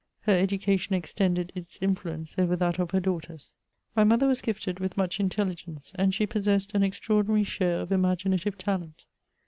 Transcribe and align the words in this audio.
Her 0.21 0.33
education 0.35 0.95
extended 0.95 1.51
its 1.53 1.77
influence 1.79 2.33
over 2.39 2.55
that 2.55 2.79
of 2.79 2.89
her 2.89 2.99
daughters. 2.99 3.55
My 3.95 4.03
mother 4.03 4.25
was 4.27 4.41
gifted 4.41 4.79
with 4.79 4.97
much 4.97 5.19
intell%ence, 5.19 5.91
and 5.93 6.11
she 6.11 6.25
possessed 6.25 6.73
an 6.73 6.81
extraordinary 6.81 7.43
share 7.43 7.81
of 7.81 7.91
imaginative 7.91 8.57
talent. 8.57 9.03